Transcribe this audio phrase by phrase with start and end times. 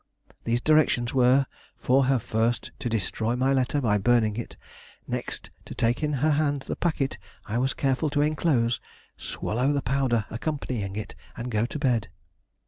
[0.45, 1.45] These directions were
[1.77, 4.57] for her first to destroy my letter by burning it,
[5.07, 8.81] next to take in her hand the packet I was careful to enclose,
[9.15, 12.09] swallow the powder accompanying it, and go to bed.